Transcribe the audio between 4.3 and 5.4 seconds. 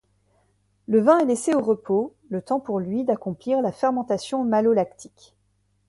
malolactique.